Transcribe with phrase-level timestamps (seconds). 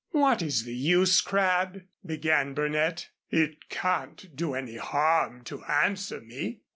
[0.13, 3.11] "What is the use, Crabb?" began Burnett.
[3.29, 6.61] "It can't do any harm to answer me."